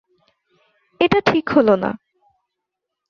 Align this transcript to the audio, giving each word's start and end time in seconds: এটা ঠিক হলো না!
এটা 1.01 1.19
ঠিক 1.21 1.45
হলো 1.49 1.73
না! 1.75 1.91